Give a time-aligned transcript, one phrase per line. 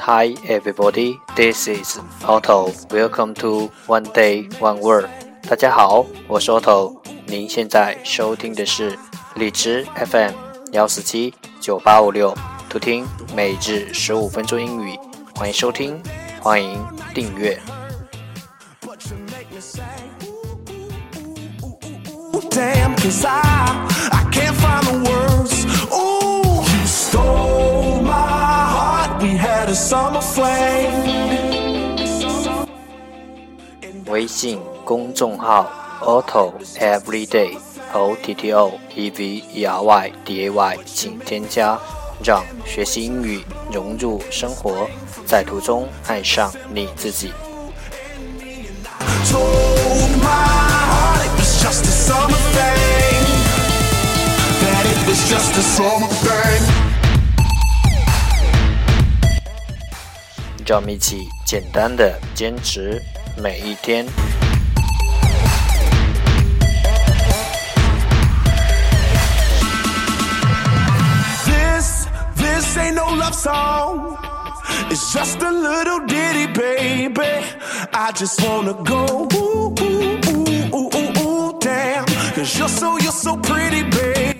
[0.00, 2.72] Hi everybody, this is Otto.
[2.90, 5.08] Welcome to One Day One Word.
[5.48, 6.96] 大家好，我是 Otto。
[7.26, 8.98] 您现在收听的是
[9.36, 10.32] 荔枝 FM
[10.72, 12.34] 幺四七九八五六，
[12.68, 13.06] 图听
[13.36, 14.98] 每日十五分钟英语。
[15.36, 16.02] 欢迎收听，
[16.40, 16.84] 欢迎
[17.14, 17.60] 订阅。
[22.58, 23.38] Damn, cause I,
[24.10, 25.64] I can't find the words.
[25.94, 29.22] Ooh, you stole my heart.
[29.22, 30.90] We had a summer flame.
[34.06, 35.70] 微信公众号
[36.02, 37.56] Otto Everyday
[37.92, 41.78] O T T O E V E R Y D A Y，请添加，
[42.24, 44.90] 让学习英语融入生活，
[45.24, 47.32] 在途中爱上你自己。
[60.65, 62.99] 让我们一起简单的坚持
[63.37, 64.05] 每一天。
[71.45, 74.17] This this ain't no love song.
[74.89, 77.45] It's just a little ditty, baby.
[77.93, 82.05] I just wanna go ooh ooh ooh ooh ooh, ooh damn.
[82.33, 84.36] Cause you're so you're so pretty, baby.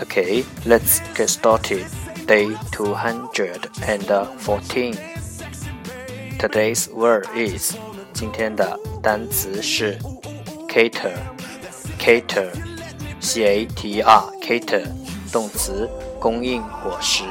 [0.00, 1.86] Okay, let's get started.
[2.26, 4.94] Day 214.
[6.38, 7.76] Today's word is
[8.12, 9.98] 今天的单词是
[10.68, 11.14] cater
[11.98, 12.48] cater
[13.20, 14.84] c a t e r cater
[15.32, 15.88] 动词
[16.20, 17.24] 供应伙食。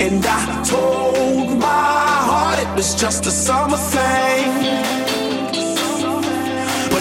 [0.00, 4.61] And I told my heart it was just a summer thing.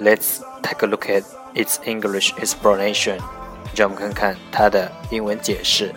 [0.00, 1.24] Let's take a look at
[1.54, 3.18] its English explanation.
[3.74, 5.92] 让我们看看它的英文解释。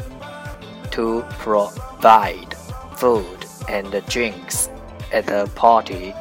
[0.92, 2.56] To provide
[2.98, 3.24] food
[3.68, 4.68] and drinks
[5.12, 6.14] at a party,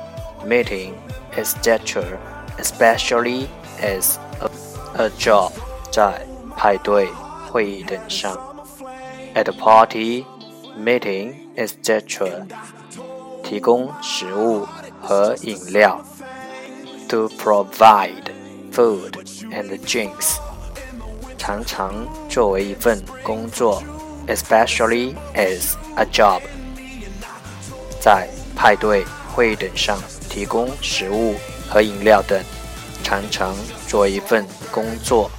[0.45, 0.95] meeting,
[1.37, 2.19] etc.,
[2.59, 3.49] especially
[3.81, 4.51] as a,
[4.97, 5.53] a job，
[5.91, 7.09] 在派对、
[7.51, 8.37] 会议等上。
[9.35, 10.25] At a party,
[10.78, 12.46] meeting, etc.
[13.44, 14.68] 提供食物
[15.02, 16.04] 和饮料。
[17.10, 18.32] To provide
[18.72, 19.12] food
[19.52, 20.38] and drinks，
[21.38, 23.84] 常常作为一份工作
[24.28, 26.42] ，especially as a job。
[28.00, 29.04] 在派对、
[29.36, 31.36] 会议等上提供食物
[31.70, 32.42] 和饮料等，
[33.04, 33.54] 常常
[33.88, 35.30] 做一份工作。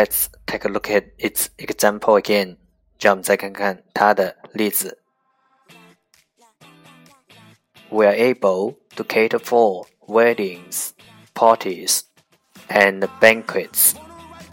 [0.00, 2.56] Let's take a look at its example again.
[2.98, 4.98] 让我们再看看它的例子。
[7.88, 10.90] We are able to cater for weddings,
[11.34, 12.00] parties,
[12.68, 13.92] and banquets.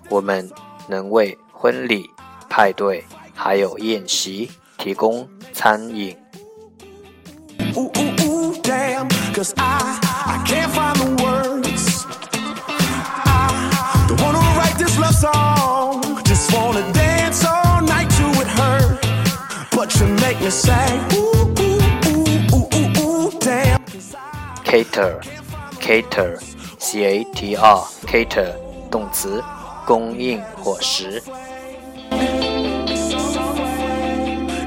[0.09, 0.51] 我们
[0.87, 2.09] 能为婚礼、
[2.49, 6.15] 派对还有宴席提供餐饮。
[7.75, 11.46] Ooh, ooh, ooh, damn, cause I, I can't find the words.
[15.17, 16.21] song.
[16.23, 18.99] Just wanna dance all night to it hurt.
[19.71, 23.81] But you make me say, ooh, ooh, ooh, ooh, ooh, ooh, damn.
[24.63, 25.21] Cater,
[25.79, 26.39] cater,
[26.77, 28.53] c a t r, cater
[28.91, 29.43] 动词，
[29.85, 31.21] 供应伙食。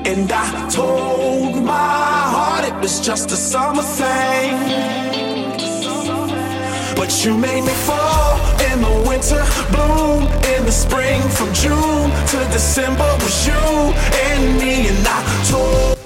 [0.08, 4.56] And I told my heart it was just a summer thing.
[6.94, 8.00] But you made me fall
[8.81, 10.24] In the winter, bloom
[10.56, 11.22] in the spring.
[11.30, 15.98] From June to December was you and me, and I told.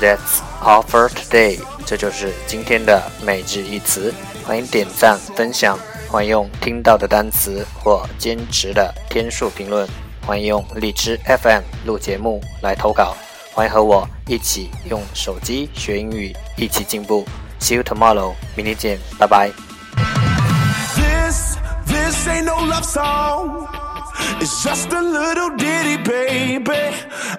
[0.00, 1.60] That's all for today.
[1.86, 4.12] 这就是今天的每日一词。
[4.44, 5.78] 欢迎点赞分享，
[6.08, 9.88] 欢迎用听到的单词或坚持的天数评论，
[10.26, 13.16] 欢迎用荔枝 FM 录节目来投稿，
[13.54, 17.24] 欢迎和我一起用手机学英语，一起进步。
[17.60, 19.71] See you tomorrow，明天见，拜拜。
[22.42, 23.68] Ain't no love song.
[24.40, 26.82] It's just a little ditty, baby.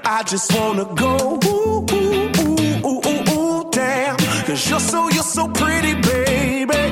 [0.06, 4.16] I just wanna go ooh, ooh, ooh, ooh, ooh, ooh, damn.
[4.46, 6.83] Cause you're so, you're so pretty, baby.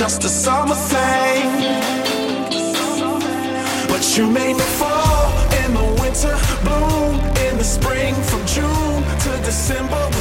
[0.00, 1.44] Just a summer thing.
[3.86, 5.28] But you made me fall
[5.62, 10.19] in the winter, bloom in the spring from June to December.